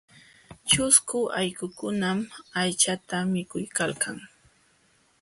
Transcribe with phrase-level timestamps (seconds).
[0.69, 2.19] Ćhusku allqukunam
[2.61, 4.17] aychata mikuykalkan.